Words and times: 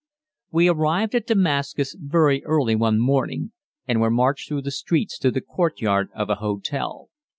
We 0.49 0.67
arrived 0.67 1.13
at 1.13 1.27
Damascus 1.27 1.95
very 1.95 2.43
early 2.45 2.73
one 2.75 2.97
morning, 2.97 3.51
and 3.87 4.01
were 4.01 4.09
marched 4.09 4.47
through 4.47 4.63
the 4.63 4.71
streets 4.71 5.15
to 5.19 5.29
the 5.29 5.41
courtyard 5.41 6.09
of 6.15 6.27
a 6.27 6.35
hotel. 6.41 7.09